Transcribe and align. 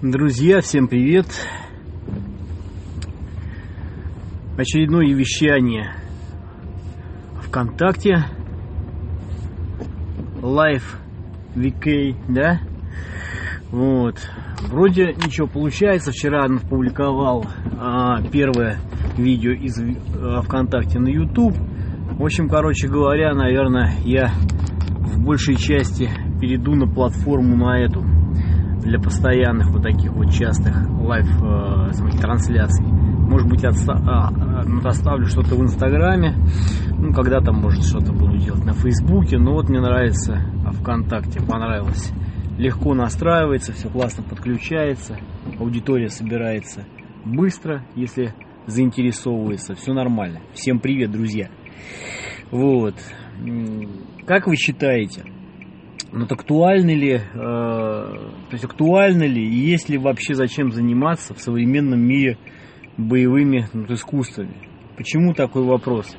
Друзья, 0.00 0.60
всем 0.62 0.88
привет! 0.88 1.26
Очередное 4.56 5.12
вещание 5.14 5.92
ВКонтакте 7.42 8.24
Live 10.40 10.84
VK, 11.54 12.16
да? 12.28 12.60
Вот. 13.70 14.18
Вроде 14.68 15.08
ничего 15.14 15.46
получается. 15.48 16.12
Вчера 16.12 16.44
опубликовал 16.44 17.44
а, 17.78 18.22
первое 18.22 18.78
видео 19.18 19.52
из 19.52 19.78
а, 19.78 20.40
ВКонтакте 20.42 20.98
на 20.98 21.08
YouTube. 21.08 21.56
В 22.16 22.22
общем, 22.22 22.48
короче 22.48 22.86
говоря, 22.86 23.34
наверное, 23.34 23.92
я 24.04 24.32
в 25.00 25.20
большей 25.20 25.56
части 25.56 26.08
перейду 26.40 26.74
на 26.74 26.86
платформу 26.86 27.56
на 27.56 27.80
эту 27.80 28.02
для 28.82 29.00
постоянных 29.00 29.70
вот 29.70 29.82
таких 29.82 30.12
вот 30.12 30.30
частых 30.30 30.88
live 31.00 31.26
э, 31.42 32.20
трансляций. 32.20 32.86
Может 32.86 33.48
быть, 33.48 33.64
отста- 33.64 34.00
а, 34.06 34.28
а, 34.28 34.88
оставлю 34.88 35.26
что-то 35.26 35.56
в 35.56 35.62
Инстаграме. 35.62 36.36
Ну, 36.96 37.12
когда 37.12 37.40
там, 37.40 37.56
может, 37.56 37.82
что-то 37.82 38.12
буду 38.12 38.36
делать 38.36 38.64
на 38.64 38.74
Фейсбуке. 38.74 39.38
Но 39.38 39.54
вот 39.54 39.68
мне 39.68 39.80
нравится 39.80 40.40
а 40.64 40.70
ВКонтакте, 40.70 41.40
понравилось. 41.40 42.12
Легко 42.58 42.94
настраивается, 42.94 43.72
все 43.72 43.88
классно 43.88 44.22
подключается. 44.22 45.16
Аудитория 45.58 46.08
собирается 46.08 46.84
быстро, 47.24 47.84
если 47.96 48.34
заинтересовывается. 48.66 49.74
Все 49.74 49.92
нормально. 49.92 50.40
Всем 50.52 50.78
привет, 50.78 51.10
друзья. 51.10 51.48
Вот. 52.50 52.94
Как 54.26 54.46
вы 54.46 54.56
считаете, 54.56 55.24
вот 56.12 56.30
актуальны 56.30 56.92
ли, 56.92 57.14
э, 57.14 57.20
то 57.34 58.52
есть 58.52 58.64
актуально 58.64 59.24
ли 59.24 59.42
и 59.42 59.70
есть 59.70 59.88
ли 59.88 59.98
вообще 59.98 60.34
зачем 60.34 60.70
заниматься 60.70 61.34
в 61.34 61.40
современном 61.40 62.00
мире 62.00 62.38
боевыми 62.96 63.66
ну, 63.72 63.92
искусствами? 63.92 64.68
Почему 64.96 65.34
такой 65.34 65.64
вопрос? 65.64 66.16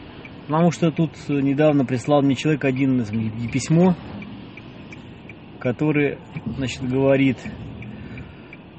Потому 0.47 0.71
что 0.71 0.91
тут 0.91 1.11
недавно 1.29 1.85
прислал 1.85 2.21
мне 2.21 2.35
человек 2.35 2.65
один 2.65 3.03
письмо, 3.51 3.95
который, 5.59 6.19
значит, 6.57 6.83
говорит, 6.83 7.37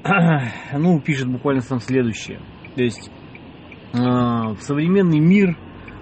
ну, 0.73 1.01
пишет 1.01 1.27
буквально 1.27 1.61
там 1.61 1.79
следующее. 1.79 2.39
То 2.75 2.83
есть 2.83 3.09
э, 3.93 3.97
современный 4.59 5.19
мир 5.19 5.57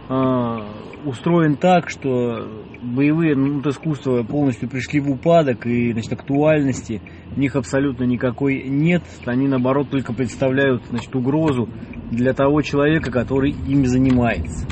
устроен 0.08 1.56
так, 1.56 1.90
что 1.90 2.48
боевые 2.82 3.36
ну, 3.36 3.62
искусства 3.62 4.24
полностью 4.24 4.70
пришли 4.70 5.00
в 5.00 5.10
упадок 5.10 5.66
и 5.66 5.92
значит, 5.94 6.14
актуальности 6.14 7.02
в 7.32 7.38
них 7.38 7.56
абсолютно 7.56 8.04
никакой 8.04 8.64
нет. 8.68 9.04
Они 9.26 9.48
наоборот 9.48 9.90
только 9.90 10.14
представляют 10.14 10.84
значит, 10.90 11.16
угрозу 11.16 11.70
для 12.12 12.34
того 12.34 12.62
человека, 12.62 13.12
который 13.12 13.52
ими 13.52 13.86
занимается. 13.86 14.68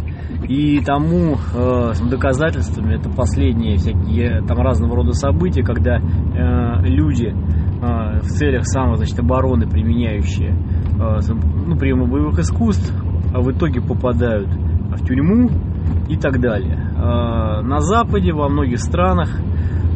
И 0.48 0.80
тому 0.84 1.36
э, 1.36 1.92
доказательствами 2.10 2.96
это 2.96 3.10
последние 3.10 3.78
всякие 3.78 4.42
там 4.46 4.58
разного 4.58 4.96
рода 4.96 5.14
события, 5.14 5.64
когда 5.64 5.98
э, 5.98 6.86
люди 6.86 7.28
э, 7.28 8.20
в 8.20 8.28
целях 8.28 8.66
самой 8.66 8.98
значит, 8.98 9.20
обороны, 9.20 9.70
применяющие 9.70 10.52
э, 10.52 11.20
ну, 11.66 11.78
приемы 11.78 12.08
боевых 12.08 12.40
искусств, 12.40 12.94
а 13.34 13.42
в 13.42 13.52
итоге 13.52 13.82
попадают 13.82 14.50
в 14.96 15.06
тюрьму, 15.06 15.50
и 16.10 16.18
так 16.18 16.40
далее. 16.40 16.78
А, 16.98 17.62
на 17.62 17.80
Западе, 17.80 18.34
во 18.34 18.50
многих 18.50 18.80
странах 18.80 19.30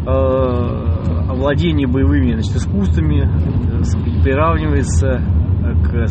а, 0.05 1.33
владение 1.33 1.87
боевыми 1.87 2.33
значит, 2.33 2.55
искусствами 2.55 3.21
э, 3.21 4.23
приравнивается 4.23 5.21
к 5.83 6.05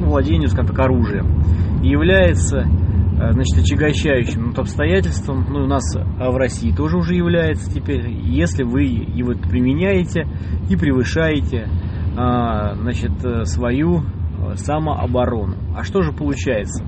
ну, 0.00 0.06
владению, 0.08 0.48
скажем 0.48 0.74
так, 0.74 0.78
оружием. 0.80 1.26
И 1.82 1.88
является 1.88 2.60
э, 2.60 3.32
значит, 3.32 3.58
отягощающим 3.58 4.48
вот, 4.48 4.58
обстоятельством, 4.58 5.46
ну, 5.48 5.64
у 5.64 5.66
нас 5.66 5.84
а 5.96 6.30
в 6.30 6.36
России 6.36 6.72
тоже 6.72 6.96
уже 6.96 7.14
является 7.14 7.70
теперь, 7.70 8.10
если 8.10 8.64
вы 8.64 8.82
его 8.82 9.34
применяете 9.34 10.26
и 10.68 10.76
превышаете 10.76 11.68
значит, 12.14 13.24
э, 13.24 13.44
свою 13.44 14.02
самооборону. 14.56 15.56
А 15.76 15.84
что 15.84 16.02
же 16.02 16.12
получается? 16.12 16.84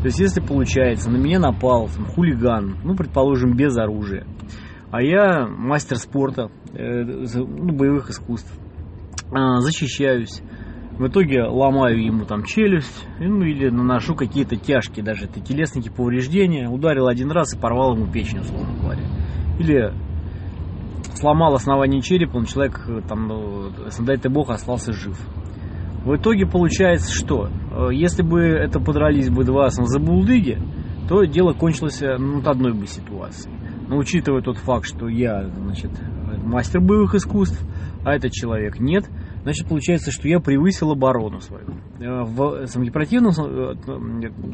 То 0.00 0.04
есть, 0.06 0.20
если 0.20 0.40
получается, 0.40 1.10
на 1.10 1.16
меня 1.16 1.38
напал 1.38 1.88
там, 1.88 2.06
хулиган, 2.06 2.76
ну, 2.84 2.94
предположим, 2.94 3.56
без 3.56 3.76
оружия, 3.76 4.26
а 4.90 5.02
я 5.02 5.46
мастер 5.46 5.96
спорта, 5.96 6.50
э, 6.72 7.02
ну, 7.02 7.72
боевых 7.72 8.10
искусств, 8.10 8.52
э, 9.32 9.58
защищаюсь, 9.60 10.42
в 10.98 11.06
итоге 11.08 11.42
ломаю 11.44 12.02
ему 12.02 12.24
там 12.24 12.44
челюсть, 12.44 13.06
ну 13.18 13.42
или 13.42 13.68
наношу 13.68 14.14
какие-то 14.14 14.56
тяжкие 14.56 15.04
даже 15.04 15.26
это 15.26 15.40
телесные 15.40 15.90
повреждения, 15.90 16.68
ударил 16.68 17.06
один 17.06 17.30
раз 17.30 17.54
и 17.54 17.58
порвал 17.58 17.94
ему 17.96 18.10
печень, 18.10 18.40
условно 18.40 18.74
говоря. 18.80 19.02
Или 19.58 19.92
сломал 21.14 21.54
основание 21.54 22.00
черепа, 22.00 22.36
он 22.36 22.44
человек, 22.46 22.82
э, 22.88 23.00
там, 23.06 23.26
ну, 23.28 23.70
дай 24.00 24.16
ты 24.16 24.30
бог, 24.30 24.50
остался 24.50 24.92
жив. 24.92 25.18
В 26.06 26.14
итоге 26.14 26.46
получается 26.46 27.12
что? 27.12 27.48
Э, 27.72 27.88
если 27.92 28.22
бы 28.22 28.40
это 28.40 28.78
подрались 28.78 29.28
бы 29.28 29.42
два 29.42 29.70
забулдыги, 29.70 30.56
то 31.08 31.24
дело 31.24 31.52
кончилось 31.52 32.00
ну, 32.00 32.40
одной 32.48 32.74
бы 32.74 32.86
ситуации. 32.86 33.50
Но 33.88 33.96
учитывая 33.96 34.40
тот 34.40 34.56
факт, 34.58 34.86
что 34.86 35.08
я, 35.08 35.48
значит, 35.48 35.90
мастер 36.44 36.80
боевых 36.80 37.16
искусств, 37.16 37.60
а 38.04 38.14
этот 38.14 38.30
человек 38.30 38.78
нет, 38.78 39.10
значит, 39.42 39.68
получается, 39.68 40.12
что 40.12 40.28
я 40.28 40.38
превысил 40.38 40.92
оборону 40.92 41.40
свою. 41.40 41.66
Э, 41.98 42.22
в 42.22 42.92
противном 42.92 43.32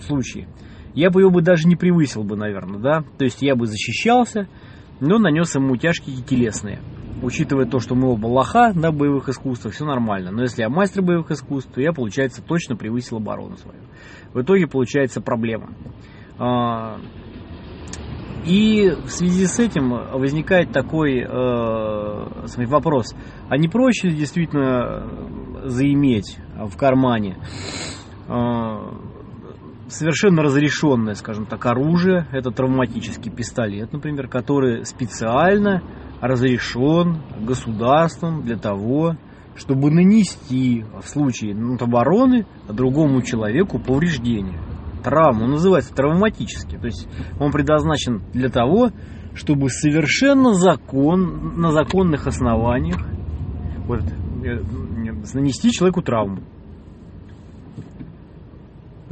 случае 0.01 0.49
я 0.95 1.11
бы 1.11 1.21
ее 1.21 1.29
бы 1.29 1.43
даже 1.43 1.69
не 1.69 1.77
превысил 1.77 2.25
бы, 2.25 2.34
наверное, 2.34 2.81
да? 2.81 3.05
То 3.19 3.25
есть 3.25 3.43
я 3.43 3.57
бы 3.57 3.67
защищался, 3.67 4.49
но 5.01 5.19
нанес 5.19 5.55
ему 5.55 5.77
тяжкие 5.77 6.17
телесные 6.23 6.79
учитывая 7.22 7.66
то, 7.66 7.78
что 7.78 7.94
мы 7.94 8.10
оба 8.10 8.27
лоха 8.27 8.72
на 8.75 8.93
боевых 8.93 9.28
искусствах, 9.28 9.75
все 9.75 9.84
нормально. 9.84 10.31
Но 10.31 10.43
если 10.43 10.62
я 10.62 10.69
мастер 10.69 11.03
боевых 11.03 11.31
искусств, 11.31 11.72
то 11.72 11.81
я, 11.81 11.93
получается, 11.93 12.43
точно 12.43 12.77
превысил 12.77 13.19
оборону 13.19 13.56
свою. 13.56 13.81
В 14.34 14.43
итоге 14.43 14.66
получается 14.66 15.21
проблема. 15.21 15.71
А, 16.38 16.99
и 18.44 18.91
в 18.91 19.09
связи 19.09 19.47
с 19.47 19.60
этим 19.60 19.91
возникает 19.91 20.72
такой 20.72 21.21
э, 21.21 22.66
вопрос, 22.66 23.15
а 23.49 23.56
не 23.56 23.69
проще 23.69 24.09
ли 24.09 24.16
действительно 24.16 25.06
заиметь 25.65 26.39
в 26.56 26.77
кармане 26.77 27.39
э, 28.28 28.33
совершенно 29.87 30.43
разрешенное, 30.43 31.15
скажем 31.15 31.47
так, 31.47 31.65
оружие, 31.66 32.27
это 32.33 32.50
травматический 32.50 33.31
пистолет, 33.31 33.93
например, 33.93 34.27
который 34.27 34.84
специально 34.84 35.83
разрешен 36.22 37.21
государством 37.41 38.43
для 38.43 38.56
того, 38.56 39.16
чтобы 39.56 39.91
нанести 39.91 40.84
в 41.03 41.06
случае 41.09 41.55
обороны 41.81 42.47
другому 42.69 43.22
человеку 43.22 43.81
повреждение. 43.81 44.60
Травма, 45.03 45.44
он 45.44 45.50
называется 45.50 45.93
травматический. 45.93 46.78
То 46.78 46.87
есть 46.87 47.09
он 47.41 47.50
предназначен 47.50 48.22
для 48.33 48.49
того, 48.50 48.91
чтобы 49.34 49.69
совершенно 49.69 50.55
закон, 50.55 51.60
на 51.60 51.72
законных 51.72 52.28
основаниях 52.28 53.03
вот, 53.89 54.03
э, 54.03 54.62
нанести 55.34 55.72
человеку 55.72 56.03
травму 56.03 56.43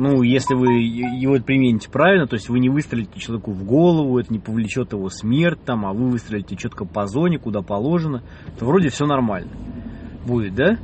ну, 0.00 0.22
если 0.22 0.54
вы 0.54 0.80
его 0.80 1.38
примените 1.40 1.90
правильно, 1.90 2.26
то 2.26 2.34
есть 2.34 2.48
вы 2.48 2.58
не 2.58 2.70
выстрелите 2.70 3.20
человеку 3.20 3.52
в 3.52 3.64
голову, 3.64 4.18
это 4.18 4.32
не 4.32 4.38
повлечет 4.38 4.94
его 4.94 5.10
смерть, 5.10 5.62
там, 5.64 5.84
а 5.84 5.92
вы 5.92 6.08
выстрелите 6.08 6.56
четко 6.56 6.86
по 6.86 7.06
зоне, 7.06 7.38
куда 7.38 7.60
положено, 7.60 8.22
то 8.58 8.64
вроде 8.64 8.88
все 8.88 9.04
нормально 9.04 9.50
будет, 10.26 10.54
да? 10.54 10.78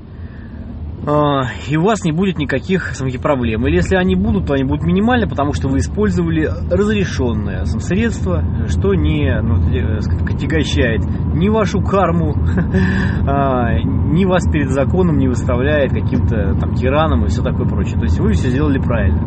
А, 1.07 1.45
и 1.69 1.77
у 1.77 1.83
вас 1.83 2.03
не 2.05 2.11
будет 2.11 2.37
никаких 2.37 2.97
самих 2.97 3.21
проблем. 3.21 3.65
Или 3.67 3.77
если 3.77 3.95
они 3.95 4.17
будут, 4.17 4.47
то 4.47 4.55
они 4.55 4.65
будут 4.65 4.85
минимальны, 4.85 5.29
потому 5.29 5.53
что 5.53 5.69
вы 5.69 5.79
использовали 5.79 6.51
разрешенное 6.69 7.65
средство, 7.65 8.43
что 8.67 8.93
не 8.95 9.41
ну, 9.41 9.55
э, 9.73 9.99
отягощает 9.99 11.03
ни 11.35 11.49
вашу 11.49 11.81
карму, 11.81 12.35
а, 13.27 13.79
ни 13.79 14.25
вас 14.25 14.51
перед 14.51 14.71
законом 14.71 15.19
не 15.19 15.29
выставляет 15.29 15.93
каким-то 15.93 16.57
там 16.59 16.75
тираном 16.75 17.25
и 17.25 17.29
все 17.29 17.43
такое 17.43 17.69
прочее. 17.69 17.99
То 17.99 18.05
есть 18.05 18.19
вы 18.19 18.33
все 18.33 18.51
сделали 18.51 18.79
правильно. 18.79 19.23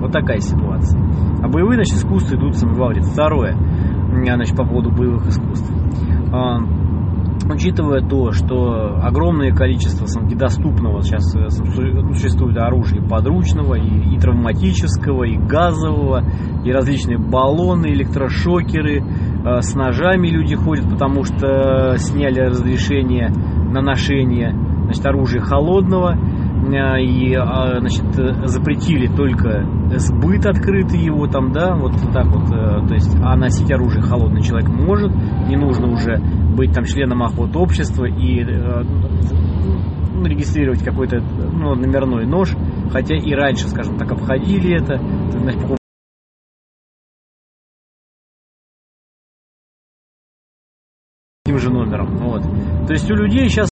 Вот 0.00 0.12
такая 0.12 0.38
ситуация. 0.38 1.00
А 1.42 1.48
боевые, 1.48 1.76
значит, 1.76 1.94
искусства 1.94 2.36
идут, 2.36 2.56
сам 2.56 2.74
говорит. 2.74 3.04
Второе, 3.04 3.56
значит, 4.12 4.54
по 4.54 4.66
поводу 4.66 4.90
боевых 4.90 5.26
искусств. 5.26 5.72
Учитывая 7.52 8.00
то, 8.00 8.32
что 8.32 8.98
огромное 9.02 9.52
количество 9.54 10.06
доступного 10.34 11.02
сейчас 11.02 11.34
э, 11.36 11.50
существует 11.50 12.56
оружия 12.56 13.02
подручного, 13.02 13.74
и, 13.74 14.14
и 14.14 14.18
травматического, 14.18 15.24
и 15.24 15.36
газового, 15.36 16.24
и 16.64 16.72
различные 16.72 17.18
баллоны, 17.18 17.88
электрошокеры, 17.88 19.02
э, 19.02 19.60
с 19.60 19.74
ножами 19.74 20.28
люди 20.28 20.54
ходят, 20.54 20.88
потому 20.88 21.24
что 21.24 21.96
сняли 21.98 22.40
разрешение 22.40 23.28
на 23.28 23.82
ношение 23.82 24.54
значит, 24.84 25.04
оружия 25.04 25.40
холодного, 25.40 26.14
э, 26.14 26.41
и 26.74 27.34
значит, 27.34 28.48
запретили 28.48 29.06
только 29.06 29.66
сбыт 29.96 30.46
открытый 30.46 31.00
его 31.00 31.26
там, 31.26 31.52
да, 31.52 31.74
вот 31.74 31.92
так 32.12 32.26
вот, 32.26 32.48
то 32.48 32.94
есть, 32.94 33.14
а 33.22 33.36
носить 33.36 33.70
оружие 33.70 34.02
холодный 34.02 34.42
человек 34.42 34.68
может, 34.68 35.12
не 35.48 35.56
нужно 35.56 35.88
уже 35.88 36.18
быть 36.56 36.72
там 36.72 36.84
членом 36.84 37.22
охот 37.22 37.56
общества 37.56 38.04
и 38.04 38.42
э, 38.42 38.82
ну, 40.14 40.24
регистрировать 40.24 40.82
какой-то 40.82 41.18
ну, 41.18 41.74
номерной 41.74 42.26
нож, 42.26 42.54
хотя 42.90 43.16
и 43.16 43.32
раньше, 43.32 43.68
скажем 43.68 43.96
так, 43.96 44.10
обходили 44.12 44.80
это, 44.80 44.98
значит, 45.30 45.60
таким 51.44 51.58
же 51.58 51.70
номером. 51.70 52.16
Вот. 52.18 52.42
То 52.86 52.92
есть 52.92 53.10
у 53.10 53.14
людей 53.14 53.48
сейчас 53.48 53.71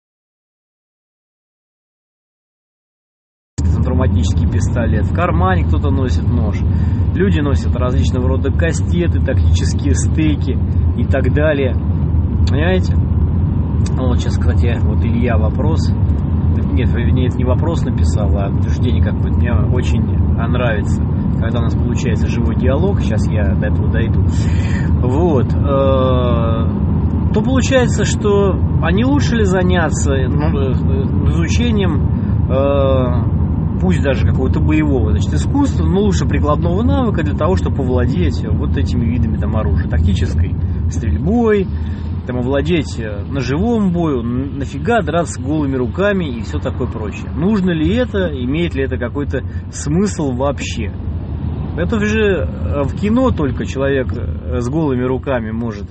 травматический 4.19 4.49
пистолет, 4.49 5.05
в 5.05 5.13
кармане 5.13 5.65
кто-то 5.65 5.89
носит 5.89 6.27
нож, 6.27 6.57
люди 7.15 7.39
носят 7.39 7.75
различного 7.75 8.27
рода 8.27 8.51
кастеты, 8.51 9.19
тактические 9.19 9.93
стейки 9.95 10.57
и 10.97 11.05
так 11.05 11.33
далее. 11.33 11.73
Понимаете? 12.49 12.95
Вот 13.97 14.19
сейчас, 14.19 14.37
кстати, 14.37 14.77
вот 14.83 15.03
Илья 15.03 15.37
вопрос. 15.37 15.91
Нет, 16.73 16.89
вернее, 16.89 17.27
это 17.27 17.37
не 17.37 17.45
вопрос 17.45 17.83
написал, 17.83 18.29
а 18.37 18.49
утверждение 18.49 19.03
какое-то. 19.03 19.37
Мне 19.37 19.53
очень 19.53 20.01
нравится, 20.01 21.01
когда 21.39 21.59
у 21.59 21.63
нас 21.63 21.75
получается 21.75 22.27
живой 22.27 22.55
диалог. 22.55 23.01
Сейчас 23.01 23.27
я 23.29 23.55
до 23.55 23.67
этого 23.67 23.89
дойду. 23.89 24.23
Вот. 25.01 25.53
Э, 25.53 27.33
то 27.33 27.41
получается, 27.41 28.03
что 28.03 28.59
они 28.81 29.05
лучше 29.05 29.35
ли 29.37 29.45
заняться 29.45 30.13
ну, 30.27 30.57
э, 30.57 30.71
изучением 31.29 32.09
э, 32.49 33.38
пусть 33.79 34.01
даже 34.01 34.25
какого-то 34.25 34.59
боевого 34.59 35.11
значит, 35.11 35.33
искусства, 35.33 35.85
но 35.85 36.01
лучше 36.01 36.25
прикладного 36.25 36.83
навыка 36.83 37.23
для 37.23 37.35
того, 37.35 37.55
чтобы 37.55 37.83
овладеть 37.83 38.45
вот 38.45 38.77
этими 38.77 39.05
видами 39.05 39.37
там, 39.37 39.55
оружия, 39.55 39.89
тактической 39.89 40.55
стрельбой, 40.89 41.67
там 42.27 42.37
овладеть 42.37 42.99
э, 42.99 43.23
ножевым 43.27 43.91
бою, 43.91 44.21
нафига 44.21 45.01
драться 45.01 45.41
голыми 45.41 45.75
руками 45.75 46.25
и 46.25 46.41
все 46.41 46.59
такое 46.59 46.87
прочее. 46.87 47.31
Нужно 47.31 47.71
ли 47.71 47.95
это, 47.95 48.27
имеет 48.27 48.75
ли 48.75 48.83
это 48.83 48.97
какой-то 48.97 49.41
смысл 49.71 50.31
вообще? 50.33 50.93
Это 51.77 51.99
же 51.99 52.19
э, 52.19 52.83
в 52.83 52.95
кино 52.95 53.31
только 53.31 53.65
человек 53.65 54.13
э, 54.13 54.59
с 54.59 54.69
голыми 54.69 55.03
руками 55.03 55.51
может 55.51 55.89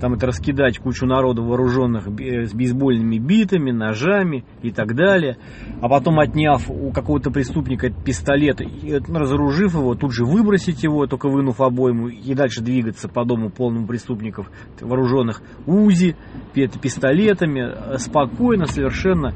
там 0.00 0.14
это 0.14 0.26
раскидать 0.26 0.78
кучу 0.78 1.06
народу 1.06 1.44
вооруженных 1.44 2.06
с 2.06 2.54
бейсбольными 2.54 3.18
битами, 3.18 3.70
ножами 3.70 4.44
и 4.62 4.70
так 4.70 4.94
далее, 4.94 5.36
а 5.80 5.88
потом 5.88 6.18
отняв 6.18 6.70
у 6.70 6.90
какого-то 6.90 7.30
преступника 7.30 7.90
пистолет 7.90 8.60
и 8.60 8.94
разоружив 9.08 9.74
его, 9.74 9.94
тут 9.94 10.12
же 10.12 10.24
выбросить 10.24 10.82
его, 10.82 11.06
только 11.06 11.28
вынув 11.28 11.60
обойму 11.60 12.08
и 12.08 12.34
дальше 12.34 12.62
двигаться 12.62 13.08
по 13.08 13.24
дому 13.24 13.50
полному 13.50 13.86
преступников 13.86 14.50
вооруженных 14.80 15.42
УЗИ, 15.66 16.16
пистолетами, 16.54 17.98
спокойно 17.98 18.66
совершенно 18.66 19.34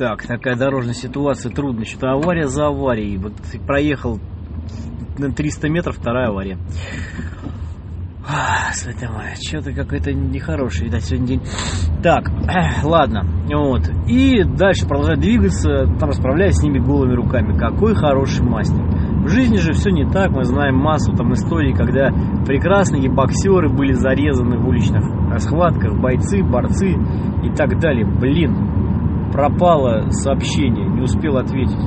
Так, 0.00 0.26
такая 0.26 0.56
дорожная 0.56 0.94
ситуация 0.94 1.52
трудная. 1.52 1.84
Что-то 1.84 2.12
авария 2.12 2.46
за 2.46 2.68
аварией. 2.68 3.18
Вот 3.18 3.34
проехал 3.66 4.18
на 5.18 5.30
300 5.30 5.68
метров, 5.68 5.98
вторая 5.98 6.28
авария. 6.28 6.56
Святая 8.72 9.10
моя, 9.10 9.34
что-то 9.34 9.72
какой-то 9.74 10.14
нехороший, 10.14 10.86
видать, 10.86 11.04
сегодня 11.04 11.26
день. 11.26 11.42
Так, 12.02 12.30
ладно, 12.82 13.26
вот. 13.52 13.90
И 14.06 14.42
дальше 14.42 14.88
продолжать 14.88 15.20
двигаться, 15.20 15.84
там 15.98 16.08
расправляясь 16.08 16.54
с 16.54 16.62
ними 16.62 16.78
голыми 16.78 17.12
руками. 17.12 17.58
Какой 17.58 17.94
хороший 17.94 18.42
мастер. 18.42 18.82
В 19.22 19.28
жизни 19.28 19.58
же 19.58 19.74
все 19.74 19.90
не 19.90 20.10
так, 20.10 20.30
мы 20.30 20.44
знаем 20.44 20.76
массу 20.76 21.12
там 21.12 21.34
историй, 21.34 21.74
когда 21.74 22.08
прекрасные 22.46 23.10
боксеры 23.10 23.68
были 23.68 23.92
зарезаны 23.92 24.56
в 24.56 24.66
уличных 24.66 25.04
схватках, 25.42 26.00
бойцы, 26.00 26.42
борцы 26.42 26.92
и 26.92 27.50
так 27.54 27.78
далее. 27.78 28.06
Блин, 28.06 28.80
пропало 29.32 30.10
сообщение, 30.10 30.86
не 30.88 31.02
успел 31.02 31.36
ответить. 31.36 31.80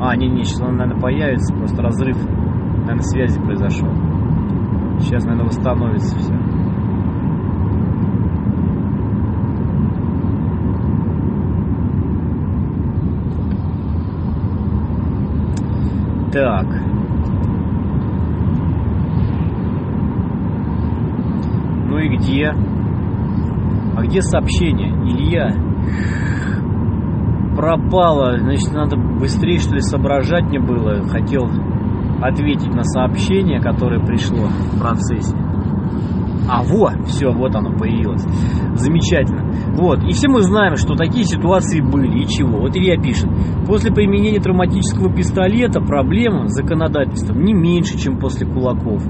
А, 0.00 0.16
не, 0.16 0.28
не, 0.28 0.44
сейчас 0.44 0.60
он, 0.60 0.76
наверное, 0.76 1.00
появится, 1.00 1.54
просто 1.54 1.82
разрыв, 1.82 2.16
наверное, 2.16 3.00
связи 3.00 3.40
произошел. 3.40 3.88
Сейчас, 5.00 5.24
наверное, 5.24 5.46
восстановится 5.46 6.18
все. 6.18 6.34
Так. 16.32 16.66
Ну 21.86 21.98
и 21.98 22.08
где? 22.16 22.48
А 23.96 24.02
где 24.02 24.20
сообщение? 24.20 24.90
Илья, 25.04 25.54
пропало, 27.54 28.38
значит, 28.38 28.72
надо 28.72 28.96
быстрее, 28.96 29.58
что 29.58 29.74
ли, 29.74 29.80
соображать 29.80 30.44
мне 30.44 30.60
было. 30.60 31.02
Хотел 31.08 31.48
ответить 32.20 32.74
на 32.74 32.84
сообщение, 32.84 33.60
которое 33.60 34.04
пришло 34.04 34.46
в 34.46 34.78
процессе. 34.78 35.36
А 36.48 36.62
вот, 36.62 37.06
все, 37.06 37.30
вот 37.30 37.54
оно 37.54 37.76
появилось. 37.76 38.22
Замечательно. 38.74 39.44
Вот, 39.76 40.02
и 40.04 40.12
все 40.12 40.28
мы 40.28 40.42
знаем, 40.42 40.76
что 40.76 40.94
такие 40.94 41.24
ситуации 41.24 41.80
были. 41.80 42.22
И 42.22 42.26
чего? 42.26 42.60
Вот 42.60 42.76
Илья 42.76 43.00
пишет. 43.00 43.28
После 43.66 43.92
применения 43.92 44.40
травматического 44.40 45.12
пистолета 45.14 45.80
проблема 45.80 46.48
с 46.48 46.54
законодательством 46.54 47.42
не 47.42 47.54
меньше, 47.54 47.98
чем 47.98 48.18
после 48.18 48.46
кулаков. 48.46 49.02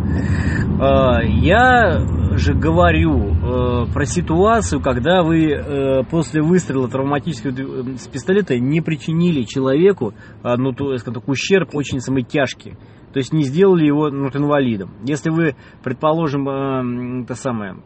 А, 0.81 1.23
я 1.23 2.07
же 2.37 2.55
говорю 2.55 3.33
э, 3.33 3.93
про 3.93 4.05
ситуацию, 4.07 4.81
когда 4.81 5.23
вы 5.23 5.47
э, 5.47 6.03
после 6.11 6.43
выстрела 6.43 6.89
травматического 6.89 7.53
э, 7.53 7.97
с 7.97 8.07
пистолета 8.09 8.59
не 8.59 8.81
причинили 8.81 9.43
человеку, 9.43 10.15
ну, 10.43 10.73
то, 10.73 10.95
ущерб 11.27 11.75
очень 11.75 12.01
самый 12.01 12.23
тяжкий. 12.23 12.75
То 13.15 13.19
есть 13.19 13.33
не 13.33 13.45
сделали 13.45 13.87
его 13.87 14.11
ну, 14.11 14.27
инвалидом. 14.27 14.91
Если 15.05 15.31
вы, 15.31 15.55
предположим, 15.85 16.49
э, 16.49 17.23
это 17.23 17.37
самое, 17.37 17.77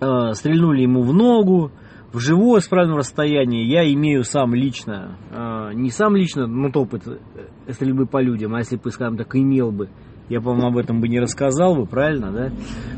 э, 0.00 0.32
стрельнули 0.32 0.82
ему 0.82 1.02
в 1.02 1.14
ногу, 1.14 1.70
в 2.12 2.18
живое 2.18 2.58
с 2.58 2.66
правильного 2.66 2.98
расстояния, 2.98 3.64
я 3.64 3.88
имею 3.92 4.24
сам 4.24 4.52
лично, 4.52 5.16
э, 5.30 5.74
не 5.74 5.90
сам 5.90 6.16
лично, 6.16 6.48
но 6.48 6.68
опыт 6.74 7.06
э, 7.06 7.72
стрельбы 7.72 8.06
по 8.06 8.20
людям, 8.20 8.56
а 8.56 8.58
если 8.58 8.76
бы, 8.76 8.90
скажем 8.90 9.16
так, 9.16 9.36
имел 9.36 9.70
бы, 9.70 9.88
я, 10.28 10.40
по-моему, 10.40 10.66
об 10.66 10.76
этом 10.78 11.00
бы 11.00 11.06
не 11.06 11.20
рассказал 11.20 11.76
бы, 11.76 11.86
правильно, 11.86 12.32
да? 12.32 12.50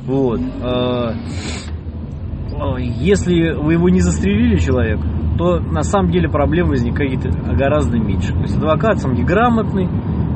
Вот. 0.06 0.40
Э, 0.40 1.12
если 2.78 3.52
вы 3.52 3.74
его 3.74 3.90
не 3.90 4.00
застрелили, 4.00 4.56
человек, 4.56 5.00
то 5.36 5.58
на 5.58 5.82
самом 5.82 6.10
деле 6.10 6.28
проблем 6.28 6.68
возникает 6.68 7.20
гораздо 7.58 7.98
меньше. 7.98 8.32
То 8.32 8.40
есть 8.40 8.56
адвокат 8.56 9.00
сам 9.00 9.14
неграмотный, 9.14 9.88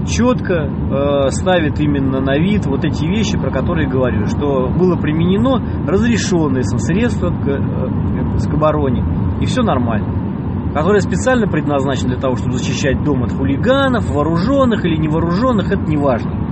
четко 0.06 0.54
э, 0.54 1.30
ставит 1.30 1.80
именно 1.80 2.20
на 2.20 2.38
вид 2.38 2.66
вот 2.66 2.84
эти 2.84 3.04
вещи, 3.04 3.38
про 3.38 3.50
которые 3.50 3.88
говорю, 3.88 4.26
что 4.26 4.68
было 4.68 4.96
применено 4.96 5.86
разрешенное 5.86 6.62
средство 6.62 7.30
к, 7.30 7.48
э, 7.48 8.48
к 8.48 8.54
обороне, 8.54 9.04
и 9.40 9.46
все 9.46 9.62
нормально. 9.62 10.72
Которое 10.74 11.00
специально 11.00 11.46
предназначено 11.46 12.10
для 12.10 12.20
того, 12.20 12.36
чтобы 12.36 12.52
защищать 12.58 13.02
дом 13.02 13.22
от 13.22 13.32
хулиганов, 13.32 14.10
вооруженных 14.10 14.84
или 14.84 14.96
невооруженных, 14.96 15.70
это 15.72 15.82
не 15.82 15.96
важно. 15.96 16.46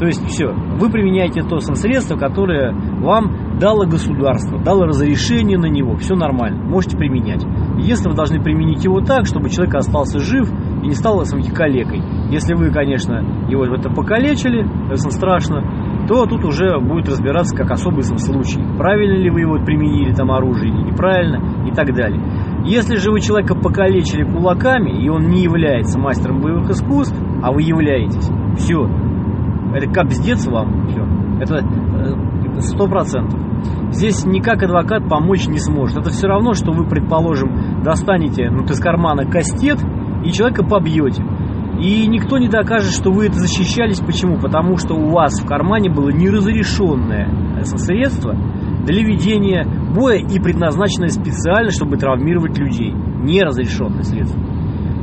То 0.00 0.06
есть 0.06 0.26
все, 0.28 0.46
вы 0.78 0.88
применяете 0.88 1.42
то 1.42 1.60
средство, 1.60 2.16
которое 2.16 2.72
вам 2.72 3.58
дало 3.58 3.84
государство, 3.84 4.58
дало 4.58 4.86
разрешение 4.86 5.58
на 5.58 5.66
него, 5.66 5.96
все 5.96 6.14
нормально, 6.14 6.64
можете 6.64 6.96
применять. 6.96 7.44
Единственное, 7.76 8.12
вы 8.12 8.16
должны 8.16 8.42
применить 8.42 8.82
его 8.82 9.02
так, 9.02 9.26
чтобы 9.26 9.50
человек 9.50 9.74
остался 9.74 10.18
жив 10.18 10.50
и 10.82 10.86
не 10.86 10.94
стал 10.94 11.24
своим 11.24 11.44
калекой. 11.54 12.02
Если 12.30 12.54
вы, 12.54 12.70
конечно, 12.70 13.20
его 13.48 13.64
в 13.64 13.72
это 13.72 13.90
покалечили, 13.90 14.66
это 14.86 14.96
страшно, 15.10 16.06
то 16.08 16.26
тут 16.26 16.44
уже 16.44 16.78
будет 16.80 17.08
разбираться 17.08 17.56
как 17.56 17.70
особый 17.70 18.02
случай. 18.02 18.60
Правильно 18.76 19.16
ли 19.16 19.30
вы 19.30 19.40
его 19.40 19.58
применили, 19.64 20.12
там, 20.12 20.30
оружие, 20.30 20.72
или 20.72 20.90
неправильно, 20.90 21.68
и 21.68 21.72
так 21.72 21.94
далее. 21.94 22.20
Если 22.64 22.96
же 22.96 23.10
вы 23.10 23.20
человека 23.20 23.54
покалечили 23.54 24.24
кулаками, 24.24 24.90
и 24.90 25.08
он 25.08 25.28
не 25.28 25.42
является 25.42 25.98
мастером 25.98 26.40
боевых 26.40 26.70
искусств, 26.70 27.16
а 27.42 27.52
вы 27.52 27.62
являетесь, 27.62 28.30
все, 28.56 28.88
это 29.74 29.88
капздец 29.90 30.46
вам, 30.46 30.88
все. 30.88 31.06
Это 31.40 31.64
э, 31.64 32.60
сто 32.60 32.86
процентов. 32.86 33.38
Здесь 33.90 34.24
никак 34.26 34.62
адвокат 34.62 35.08
помочь 35.08 35.46
не 35.48 35.58
сможет. 35.58 35.98
Это 35.98 36.10
все 36.10 36.26
равно, 36.26 36.54
что 36.54 36.72
вы, 36.72 36.86
предположим, 36.86 37.82
достанете 37.82 38.50
ну, 38.50 38.64
из 38.64 38.80
кармана 38.80 39.24
кастет 39.24 39.78
и 40.24 40.32
человека 40.32 40.64
побьете. 40.64 41.22
И 41.80 42.06
никто 42.06 42.36
не 42.36 42.48
докажет, 42.48 42.92
что 42.92 43.10
вы 43.10 43.26
это 43.26 43.36
защищались. 43.36 44.00
Почему? 44.00 44.38
Потому 44.38 44.76
что 44.76 44.94
у 44.94 45.10
вас 45.10 45.40
в 45.40 45.46
кармане 45.46 45.90
было 45.90 46.10
неразрешенное 46.10 47.62
средство 47.64 48.34
для 48.84 49.02
ведения 49.02 49.66
боя 49.94 50.18
и 50.18 50.38
предназначенное 50.38 51.08
специально, 51.08 51.70
чтобы 51.70 51.96
травмировать 51.96 52.58
людей. 52.58 52.92
Неразрешенное 52.92 54.02
средство. 54.02 54.38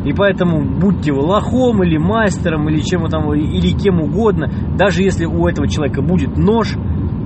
И 0.05 0.13
поэтому 0.13 0.63
будьте 0.63 1.12
вы 1.12 1.21
лохом 1.21 1.83
или 1.83 1.97
мастером, 1.97 2.69
или 2.69 2.79
чем 2.79 3.05
там, 3.07 3.33
или 3.33 3.77
кем 3.77 4.00
угодно, 4.00 4.50
даже 4.77 5.01
если 5.01 5.25
у 5.25 5.47
этого 5.47 5.67
человека 5.67 6.01
будет 6.01 6.38
нож, 6.38 6.75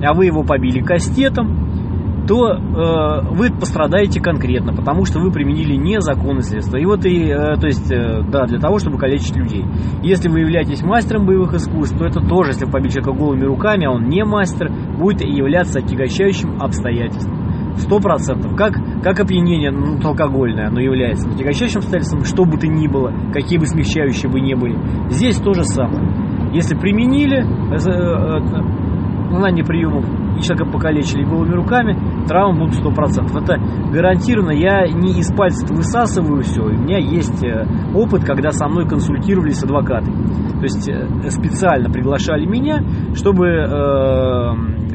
а 0.02 0.14
вы 0.14 0.26
его 0.26 0.42
побили 0.42 0.80
кастетом, 0.80 1.91
то 2.26 2.52
э, 2.52 3.34
вы 3.34 3.50
пострадаете 3.50 4.20
конкретно, 4.20 4.72
потому 4.72 5.04
что 5.04 5.20
вы 5.20 5.30
применили 5.30 5.74
незаконные 5.76 6.42
средства. 6.42 6.76
И 6.76 6.84
вот 6.84 7.04
и, 7.04 7.26
э, 7.26 7.56
то 7.56 7.66
есть, 7.66 7.90
э, 7.90 8.22
да, 8.30 8.46
для 8.46 8.58
того, 8.58 8.78
чтобы 8.78 8.98
калечить 8.98 9.36
людей. 9.36 9.64
Если 10.02 10.28
вы 10.28 10.40
являетесь 10.40 10.82
мастером 10.82 11.26
боевых 11.26 11.54
искусств, 11.54 11.98
то 11.98 12.04
это 12.04 12.20
тоже, 12.20 12.50
если 12.50 12.66
вы 12.66 12.72
побили 12.72 12.90
человека 12.92 13.12
голыми 13.12 13.44
руками, 13.44 13.86
а 13.86 13.90
он 13.90 14.08
не 14.08 14.24
мастер, 14.24 14.70
будет 14.98 15.22
являться 15.22 15.80
отягощающим 15.80 16.58
обстоятельством. 16.60 17.42
Сто 17.76 18.00
процентов. 18.00 18.54
Как, 18.54 18.74
как 19.02 19.18
опьянение 19.20 19.70
ну, 19.70 19.98
алкогольное, 20.02 20.68
оно 20.68 20.80
является 20.80 21.28
отягощающим 21.28 21.78
обстоятельством, 21.78 22.24
что 22.24 22.44
бы 22.44 22.58
то 22.58 22.66
ни 22.66 22.86
было, 22.86 23.12
какие 23.32 23.58
бы 23.58 23.66
смягчающие 23.66 24.30
бы 24.30 24.40
ни 24.40 24.54
были. 24.54 24.78
Здесь 25.08 25.38
то 25.38 25.54
же 25.54 25.64
самое. 25.64 26.52
Если 26.52 26.76
применили 26.76 27.38
э, 27.38 27.76
э, 27.76 29.36
знание 29.36 29.64
приемов 29.64 30.04
и 30.36 30.42
человека 30.42 30.70
покалечили 30.70 31.24
голыми 31.24 31.54
руками, 31.54 31.96
травмы 32.26 32.66
будут 32.66 32.80
100%. 32.80 33.42
Это 33.42 33.56
гарантированно, 33.92 34.52
я 34.52 34.86
не 34.86 35.18
из 35.18 35.32
пальцев 35.34 35.70
высасываю 35.70 36.42
все. 36.42 36.62
У 36.62 36.70
меня 36.70 36.98
есть 36.98 37.42
э, 37.44 37.66
опыт, 37.94 38.24
когда 38.24 38.50
со 38.50 38.68
мной 38.68 38.88
консультировались 38.88 39.62
адвокаты. 39.62 40.10
То 40.10 40.62
есть 40.62 40.90
специально 41.32 41.90
приглашали 41.90 42.46
меня, 42.46 42.84
чтобы 43.14 43.48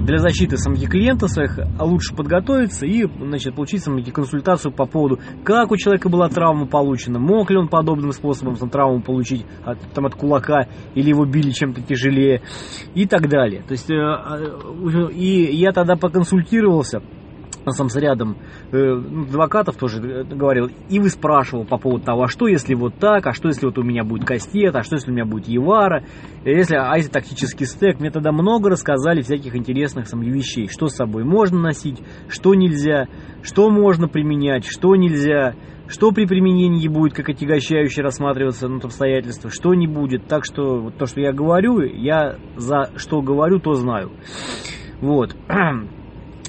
для 0.08 0.20
защиты 0.20 0.58
самих 0.58 0.90
клиентов 0.90 1.30
своих 1.30 1.60
а 1.78 1.84
лучше 1.84 2.16
подготовиться 2.16 2.86
и 2.86 3.06
значит, 3.20 3.56
получить 3.56 3.84
самки 3.84 4.10
консультацию 4.10 4.72
по 4.72 4.86
поводу, 4.86 5.20
как 5.44 5.72
у 5.72 5.78
человека 5.78 6.08
была 6.08 6.30
травма 6.30 6.66
получена, 6.66 7.20
мог 7.20 7.52
ли 7.52 7.58
он 7.58 7.68
подобным 7.68 8.12
способом 8.14 8.56
там, 8.56 8.70
травму 8.70 9.02
получить 9.02 9.46
от, 9.66 9.80
там, 9.94 10.06
от 10.06 10.16
кулака 10.16 10.68
или 10.96 11.10
его 11.10 11.26
били 11.26 11.52
чем-то 11.52 11.82
тяжелее 11.82 12.42
и 12.96 13.06
так 13.06 13.28
далее. 13.28 13.64
То 13.64 13.74
есть, 13.74 13.92
э, 13.92 13.96
э, 13.96 15.12
и 15.12 15.56
я 15.56 15.74
тогда 15.74 15.98
поконсультировался 15.98 17.02
сам 17.72 17.88
рядом 17.96 18.38
э, 18.72 18.78
ну, 18.78 19.24
адвокатов 19.24 19.76
тоже 19.78 20.00
э, 20.02 20.24
говорил, 20.24 20.70
и 20.90 21.00
вы 21.00 21.10
спрашивал 21.10 21.66
по 21.66 21.78
поводу 21.78 22.04
того, 22.04 22.24
а 22.24 22.28
что 22.28 22.48
если 22.48 22.76
вот 22.76 22.96
так, 23.00 23.26
а 23.28 23.34
что 23.34 23.48
если 23.48 23.66
вот 23.66 23.78
у 23.78 23.84
меня 23.84 24.04
будет 24.04 24.26
кастет, 24.26 24.76
а 24.76 24.84
что 24.84 24.96
если 24.96 25.12
у 25.12 25.14
меня 25.14 25.26
будет 25.26 25.48
Евара, 25.48 26.04
если, 26.44 26.76
а 26.76 26.96
если 26.96 27.10
тактический 27.10 27.66
стек, 27.66 28.00
мне 28.00 28.12
тогда 28.12 28.32
много 28.32 28.70
рассказали 28.70 29.22
всяких 29.22 29.56
интересных 29.56 30.08
сам 30.08 30.22
вещей, 30.22 30.68
что 30.70 30.88
с 30.88 30.96
собой 30.96 31.24
можно 31.24 31.60
носить, 31.60 32.02
что 32.28 32.54
нельзя, 32.56 33.08
что 33.42 33.70
можно 33.70 34.08
применять, 34.08 34.66
что 34.66 34.96
нельзя, 34.96 35.54
что 35.88 36.12
при 36.12 36.26
применении 36.26 36.88
будет 36.88 37.14
как 37.14 37.30
отягощающее 37.30 38.04
рассматриваться 38.04 38.68
ну, 38.68 38.78
обстоятельства, 38.78 39.50
что 39.50 39.74
не 39.74 39.88
будет. 39.88 40.28
Так 40.28 40.44
что 40.46 40.80
вот 40.80 40.98
то, 40.98 41.06
что 41.06 41.22
я 41.22 41.32
говорю, 41.32 41.82
я 41.82 42.38
за 42.56 42.92
что 42.98 43.22
говорю, 43.22 43.60
то 43.60 43.74
знаю. 43.74 44.12
Вот. 45.02 45.36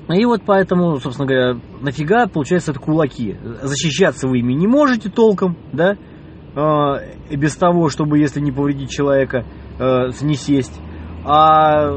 И 0.08 0.24
вот 0.24 0.42
поэтому, 0.46 0.96
собственно 0.96 1.26
говоря, 1.26 1.60
нафига, 1.82 2.26
получается, 2.26 2.70
это 2.70 2.80
кулаки. 2.80 3.36
Защищаться 3.62 4.26
вы 4.26 4.38
ими 4.38 4.54
не 4.54 4.66
можете 4.66 5.10
толком, 5.10 5.56
да, 5.72 5.96
э, 6.54 7.36
без 7.36 7.56
того, 7.56 7.90
чтобы, 7.90 8.18
если 8.18 8.40
не 8.40 8.50
повредить 8.50 8.90
человека, 8.90 9.44
э, 9.78 10.08
не 10.22 10.34
сесть. 10.34 10.80
А 11.26 11.90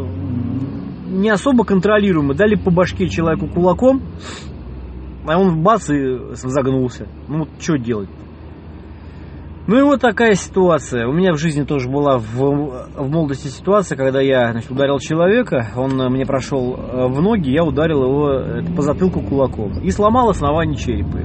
не 1.07 1.29
особо 1.29 1.63
контролируемо. 1.63 2.33
Дали 2.33 2.55
по 2.55 2.69
башке 2.69 3.07
человеку 3.07 3.47
кулаком, 3.47 4.01
а 5.25 5.39
он 5.39 5.61
бац 5.61 5.89
и 5.89 6.17
загнулся. 6.33 7.07
Ну 7.29 7.39
вот 7.39 7.49
что 7.59 7.77
делать? 7.77 8.09
Ну 9.71 9.79
и 9.79 9.83
вот 9.83 10.01
такая 10.01 10.33
ситуация. 10.33 11.07
У 11.07 11.13
меня 11.13 11.31
в 11.31 11.37
жизни 11.37 11.63
тоже 11.63 11.89
была 11.89 12.17
в, 12.17 12.35
в 12.35 13.09
молодости 13.09 13.47
ситуация, 13.47 13.95
когда 13.95 14.19
я 14.19 14.51
значит, 14.51 14.69
ударил 14.69 14.99
человека, 14.99 15.69
он 15.77 15.91
мне 16.11 16.25
прошел 16.25 16.75
э, 16.75 17.07
в 17.07 17.21
ноги, 17.21 17.51
я 17.51 17.63
ударил 17.63 18.03
его 18.03 18.31
э, 18.33 18.63
по 18.75 18.81
затылку 18.81 19.21
кулаком 19.21 19.79
и 19.79 19.89
сломал 19.91 20.29
основание 20.29 20.75
черепа. 20.75 21.19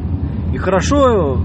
И 0.54 0.58
хорошо, 0.58 1.40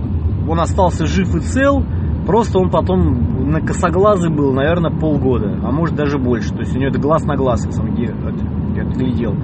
он 0.48 0.60
остался 0.60 1.08
жив 1.08 1.34
и 1.34 1.40
цел, 1.40 1.84
просто 2.28 2.60
он 2.60 2.70
потом 2.70 3.50
на 3.50 3.62
косоглазый 3.62 4.30
был, 4.30 4.54
наверное, 4.54 4.92
полгода, 4.92 5.60
а 5.64 5.72
может 5.72 5.96
даже 5.96 6.20
больше. 6.20 6.54
То 6.54 6.60
есть 6.60 6.76
у 6.76 6.80
него 6.80 6.92
это 6.92 7.00
глаз 7.00 7.24
на 7.24 7.36
глаз, 7.36 7.62
сам 7.72 7.96
где 7.96 8.14
глядел. 8.14 9.36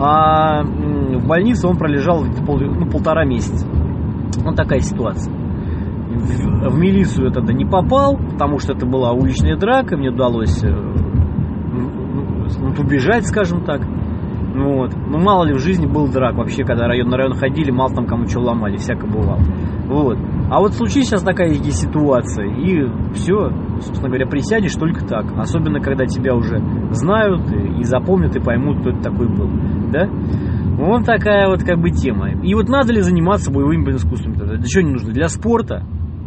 А 0.00 0.64
в 0.64 1.28
больнице 1.28 1.68
он 1.68 1.76
пролежал 1.76 2.24
пол, 2.44 2.58
ну, 2.58 2.90
полтора 2.90 3.24
месяца. 3.24 3.68
Вот 4.44 4.56
такая 4.56 4.80
ситуация 4.80 5.43
в, 6.14 6.70
в 6.70 6.78
милицию 6.78 7.30
это 7.30 7.40
не 7.52 7.64
попал, 7.64 8.16
потому 8.16 8.58
что 8.58 8.72
это 8.72 8.86
была 8.86 9.12
уличная 9.12 9.56
драка, 9.56 9.96
мне 9.96 10.10
удалось 10.10 10.62
э, 10.62 10.68
ну, 10.68 12.72
убежать, 12.78 13.26
скажем 13.26 13.64
так. 13.64 13.82
Ну, 14.54 14.76
вот. 14.76 14.94
Ну, 14.94 15.18
мало 15.18 15.44
ли 15.44 15.52
в 15.52 15.58
жизни 15.58 15.86
был 15.86 16.08
драк. 16.08 16.36
Вообще, 16.36 16.64
когда 16.64 16.86
район 16.86 17.08
на 17.08 17.16
район 17.16 17.34
ходили, 17.34 17.72
мало 17.72 17.92
там 17.92 18.06
кому 18.06 18.28
что 18.28 18.40
ломали, 18.40 18.76
всяко 18.76 19.04
бывало. 19.04 19.40
Вот. 19.86 20.16
А 20.48 20.60
вот 20.60 20.74
случись 20.74 21.06
сейчас 21.06 21.22
такая 21.22 21.52
ситуация, 21.54 22.46
и 22.46 22.86
все, 23.14 23.50
собственно 23.80 24.08
говоря, 24.08 24.26
присядешь 24.26 24.74
только 24.74 25.04
так. 25.04 25.26
Особенно, 25.36 25.80
когда 25.80 26.06
тебя 26.06 26.36
уже 26.36 26.62
знают 26.92 27.50
и, 27.50 27.80
и 27.80 27.84
запомнят, 27.84 28.36
и 28.36 28.40
поймут, 28.40 28.80
кто 28.80 28.90
это 28.90 29.02
такой 29.02 29.26
был. 29.26 29.50
Да? 29.90 30.08
Вот 30.78 31.04
такая 31.04 31.48
вот 31.48 31.64
как 31.64 31.80
бы 31.80 31.90
тема. 31.90 32.30
И 32.30 32.54
вот 32.54 32.68
надо 32.68 32.92
ли 32.92 33.00
заниматься 33.00 33.50
боевыми 33.50 33.90
искусствами? 33.90 34.34
Для 34.34 34.62
чего 34.62 34.84
не 34.84 34.92
нужно? 34.92 35.12
Для 35.12 35.28
спорта? 35.28 35.84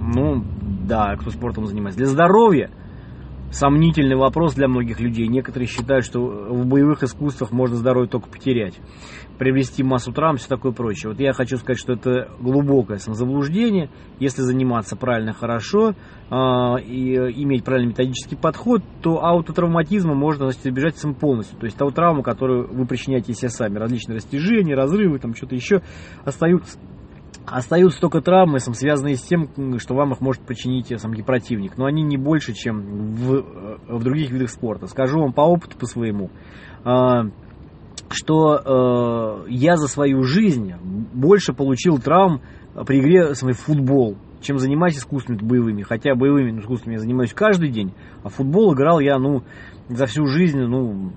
Ну, 0.07 0.43
да, 0.87 1.15
кто 1.17 1.29
спортом 1.31 1.65
занимается. 1.65 1.99
Для 1.99 2.07
здоровья 2.07 2.71
сомнительный 3.51 4.15
вопрос 4.15 4.55
для 4.55 4.67
многих 4.67 4.99
людей. 4.99 5.27
Некоторые 5.27 5.67
считают, 5.67 6.05
что 6.05 6.19
в 6.21 6.65
боевых 6.65 7.03
искусствах 7.03 7.51
можно 7.51 7.75
здоровье 7.75 8.09
только 8.09 8.29
потерять, 8.29 8.77
приобрести 9.37 9.83
массу 9.83 10.11
травм, 10.11 10.37
все 10.37 10.47
такое 10.47 10.71
прочее. 10.71 11.11
Вот 11.11 11.19
я 11.19 11.33
хочу 11.33 11.57
сказать, 11.57 11.79
что 11.79 11.93
это 11.93 12.29
глубокое 12.39 12.97
самозаблуждение. 12.97 13.89
Если 14.19 14.41
заниматься 14.41 14.95
правильно, 14.95 15.33
хорошо, 15.33 15.91
э, 15.91 16.35
и 16.83 17.15
иметь 17.43 17.63
правильный 17.63 17.89
методический 17.89 18.37
подход, 18.37 18.83
то 19.01 19.23
аутотравматизма 19.23 20.13
можно 20.13 20.45
значит, 20.45 20.67
избежать 20.67 20.97
сам 20.97 21.15
полностью. 21.15 21.57
То 21.57 21.65
есть 21.65 21.77
того 21.77 21.91
травму, 21.91 22.23
которую 22.23 22.73
вы 22.73 22.85
причиняете 22.85 23.33
себе 23.33 23.49
сами. 23.49 23.77
Различные 23.77 24.15
растяжения, 24.15 24.75
разрывы, 24.75 25.19
там 25.19 25.33
что-то 25.33 25.55
еще 25.55 25.81
остаются 26.25 26.77
Остаются 27.49 28.01
только 28.01 28.19
травмы, 28.19 28.59
связанные 28.59 29.15
с 29.15 29.21
тем, 29.21 29.47
что 29.79 29.95
вам 29.95 30.11
их 30.11 30.19
может 30.19 30.41
причинить 30.41 30.93
сам 30.99 31.13
противник. 31.23 31.77
Но 31.77 31.85
они 31.85 32.03
не 32.03 32.17
больше, 32.17 32.53
чем 32.53 33.15
в, 33.15 33.35
э, 33.35 33.77
в 33.87 34.03
других 34.03 34.31
видах 34.31 34.49
спорта. 34.49 34.87
Скажу 34.87 35.21
вам 35.21 35.31
по 35.31 35.41
опыту, 35.41 35.77
по 35.77 35.85
своему, 35.85 36.29
а, 36.83 37.29
что 38.09 39.45
э, 39.45 39.49
я 39.49 39.77
за 39.77 39.87
свою 39.87 40.23
жизнь 40.23 40.73
больше 41.13 41.53
получил 41.53 41.99
травм 41.99 42.41
при 42.85 42.99
игре 42.99 43.33
в 43.33 43.53
футбол, 43.53 44.17
чем 44.41 44.57
занимаюсь 44.57 44.97
искусственными 44.97 45.47
боевыми. 45.47 45.83
Хотя 45.83 46.15
боевыми 46.15 46.59
искусствами 46.59 46.95
я 46.95 46.99
занимаюсь 46.99 47.33
каждый 47.33 47.69
день, 47.69 47.93
а 48.23 48.29
футбол 48.29 48.73
играл 48.73 48.99
я, 48.99 49.19
ну, 49.19 49.43
за 49.87 50.05
всю 50.05 50.25
жизнь, 50.25 50.59
ну, 50.59 51.13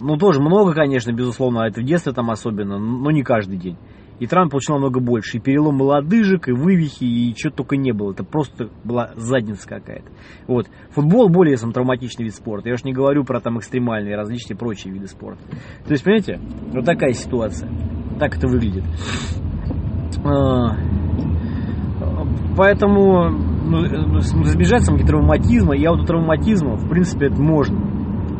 ну, 0.00 0.16
тоже 0.16 0.40
много, 0.40 0.74
конечно, 0.74 1.12
безусловно, 1.12 1.62
а 1.62 1.68
это 1.68 1.80
в 1.80 1.84
детстве 1.84 2.12
там 2.12 2.30
особенно, 2.32 2.78
но 2.78 3.12
не 3.12 3.22
каждый 3.22 3.58
день. 3.58 3.76
И 4.18 4.26
травм 4.26 4.48
получил 4.48 4.76
намного 4.76 5.00
больше. 5.00 5.36
И 5.36 5.40
переломы 5.40 5.84
лодыжек, 5.84 6.48
и 6.48 6.52
вывихи, 6.52 7.04
и 7.04 7.34
чего 7.34 7.52
только 7.52 7.76
не 7.76 7.92
было. 7.92 8.12
Это 8.12 8.24
просто 8.24 8.70
была 8.84 9.10
задница 9.16 9.68
какая-то. 9.68 10.10
Вот. 10.46 10.68
Футбол 10.90 11.28
более 11.28 11.56
сам 11.56 11.72
травматичный 11.72 12.24
вид 12.24 12.34
спорта. 12.34 12.68
Я 12.68 12.74
уж 12.74 12.84
не 12.84 12.92
говорю 12.92 13.24
про 13.24 13.40
там 13.40 13.58
экстремальные, 13.58 14.16
различные 14.16 14.56
прочие 14.56 14.92
виды 14.94 15.06
спорта. 15.06 15.42
То 15.84 15.92
есть, 15.92 16.02
понимаете, 16.02 16.40
вот 16.72 16.84
такая 16.84 17.12
ситуация. 17.12 17.70
Так 18.18 18.36
это 18.36 18.48
выглядит. 18.48 18.84
А, 20.24 20.76
поэтому 22.56 23.30
ну, 23.30 24.18
избежать 24.18 24.84
самки 24.84 25.04
травматизма 25.04 25.76
и 25.76 25.84
аутотравматизма, 25.84 26.76
в 26.76 26.88
принципе, 26.88 27.26
это 27.26 27.40
можно. 27.40 27.78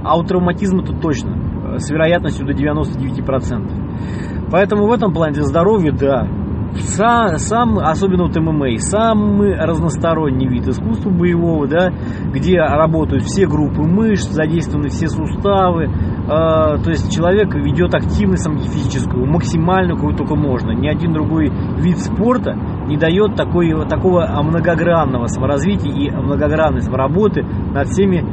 Аутотравматизм 0.04 0.80
это 0.80 0.94
точно. 0.94 1.78
С 1.78 1.90
вероятностью 1.90 2.46
до 2.46 2.52
99%. 2.52 4.35
Поэтому 4.50 4.86
в 4.86 4.92
этом 4.92 5.12
плане 5.12 5.34
для 5.34 5.44
здоровья, 5.44 5.92
да, 5.92 6.28
сам, 6.80 7.38
сам, 7.38 7.78
особенно 7.78 8.24
вот 8.24 8.36
ММА, 8.36 8.78
самый 8.78 9.54
разносторонний 9.54 10.46
вид 10.46 10.68
искусства 10.68 11.10
боевого, 11.10 11.66
да, 11.66 11.90
где 12.32 12.58
работают 12.58 13.24
все 13.24 13.46
группы 13.46 13.82
мышц, 13.82 14.28
задействованы 14.28 14.88
все 14.88 15.08
суставы, 15.08 15.84
э, 15.84 15.88
то 16.28 16.90
есть 16.90 17.14
человек 17.14 17.54
ведет 17.54 17.94
активность 17.94 18.46
физическую, 18.72 19.26
максимальную, 19.26 19.96
какую 19.96 20.16
только 20.16 20.36
можно. 20.36 20.72
Ни 20.72 20.88
один 20.88 21.12
другой 21.12 21.50
вид 21.78 21.98
спорта 21.98 22.54
не 22.86 22.96
дает 22.96 23.36
такой, 23.36 23.70
такого 23.88 24.26
многогранного 24.42 25.26
саморазвития 25.26 25.92
и 25.92 26.10
многогранности 26.10 26.90
работы 26.90 27.42
над 27.42 27.88
всеми 27.88 28.24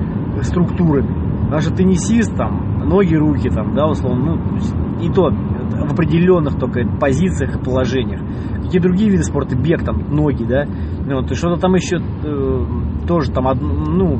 структурами. 0.42 1.24
Что 1.60 1.76
теннисист, 1.76 2.36
там, 2.36 2.88
ноги, 2.88 3.14
руки, 3.14 3.48
там, 3.50 3.76
да, 3.76 3.86
условно, 3.88 4.36
ну, 4.36 4.58
и 5.00 5.10
то 5.12 5.30
в 5.74 5.94
определенных 5.94 6.58
только 6.60 6.86
позициях 7.00 7.56
и 7.56 7.64
положениях. 7.64 8.22
Какие 8.64 8.82
другие 8.82 9.10
виды 9.10 9.24
спорта, 9.24 9.56
бег, 9.56 9.84
там, 9.84 9.98
ноги, 10.10 10.44
да, 10.44 10.66
ну, 11.06 11.22
вот, 11.22 11.32
и 11.32 11.36
что-то 11.36 11.60
там 11.60 11.76
еще 11.76 11.98
э, 11.98 12.66
тоже 13.08 13.32
там, 13.32 13.46
ну, 13.60 14.20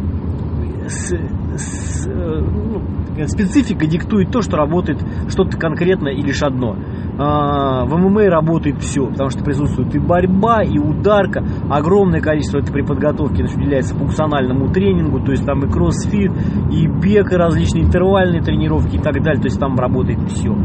с, 0.88 1.14
с, 1.56 2.08
ну, 2.08 2.82
специфика 3.28 3.86
диктует 3.86 4.32
то, 4.32 4.42
что 4.42 4.58
работает 4.58 5.00
что-то 5.30 5.58
конкретно 5.58 6.10
и 6.10 6.22
лишь 6.22 6.42
одно. 6.42 6.76
А, 7.18 7.86
в 7.86 7.96
ММА 7.96 8.26
работает 8.26 8.80
все, 8.80 9.06
потому 9.08 9.30
что 9.30 9.44
присутствует 9.44 9.94
и 9.96 10.00
борьба, 10.00 10.64
и 10.64 10.80
ударка, 10.80 11.44
огромное 11.70 12.22
количество 12.22 12.58
это 12.58 12.72
при 12.72 12.82
подготовке 12.82 13.44
уделяется 13.44 13.96
функциональному 13.96 14.72
тренингу, 14.72 15.20
то 15.20 15.32
есть 15.32 15.46
там 15.46 15.64
и 15.66 15.70
кроссфит, 15.70 16.32
и 16.72 16.88
бег, 16.88 17.32
и 17.32 17.36
различные 17.36 17.84
интервальные 17.84 18.42
тренировки 18.42 18.96
и 18.96 19.00
так 19.00 19.22
далее, 19.22 19.42
то 19.42 19.48
есть 19.48 19.60
там 19.60 19.76
работает 19.78 20.20
все. 20.32 20.56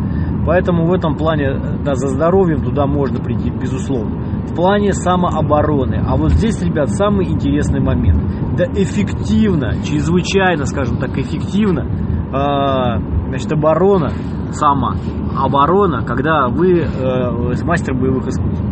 Поэтому 0.48 0.86
в 0.86 0.94
этом 0.94 1.14
плане, 1.14 1.60
да, 1.84 1.94
за 1.94 2.08
здоровьем 2.08 2.62
туда 2.62 2.86
можно 2.86 3.22
прийти, 3.22 3.50
безусловно. 3.50 4.46
В 4.46 4.54
плане 4.54 4.94
самообороны. 4.94 6.02
А 6.02 6.16
вот 6.16 6.30
здесь, 6.30 6.62
ребят, 6.62 6.88
самый 6.88 7.26
интересный 7.26 7.80
момент. 7.80 8.56
Да 8.56 8.64
эффективно, 8.64 9.74
чрезвычайно, 9.84 10.64
скажем 10.64 10.96
так, 10.96 11.18
эффективно, 11.18 11.82
э, 11.82 13.28
значит, 13.28 13.52
оборона 13.52 14.08
сама, 14.52 14.96
оборона, 15.36 16.02
когда 16.02 16.48
вы 16.48 16.78
э, 16.78 17.64
мастер 17.66 17.92
боевых 17.92 18.28
искусств. 18.28 18.64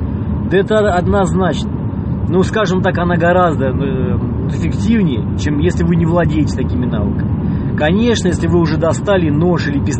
Да 0.50 0.56
это 0.56 0.76
однозначно. 0.94 1.72
Ну, 2.30 2.42
скажем 2.42 2.80
так, 2.80 2.96
она 2.96 3.16
гораздо 3.16 3.66
э, 3.66 4.18
эффективнее, 4.48 5.36
чем 5.36 5.58
если 5.58 5.84
вы 5.84 5.96
не 5.96 6.06
владеете 6.06 6.56
такими 6.56 6.86
навыками. 6.86 7.76
Конечно, 7.76 8.28
если 8.28 8.48
вы 8.48 8.60
уже 8.60 8.78
достали 8.78 9.28
нож 9.28 9.68
или 9.68 9.78
пистолет, 9.78 9.94